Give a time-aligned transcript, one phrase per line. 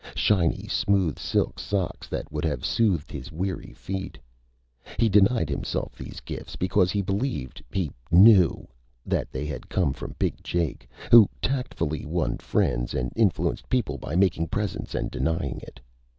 [0.15, 4.17] Shiny, smooth silk socks that would have soothed his weary feet.
[4.97, 8.67] He'd denied himself these gifts because he believed he knew
[9.05, 14.47] that they came from Big Jake, who tactfully won friends and influenced people by making
[14.47, 15.79] presents and denying it.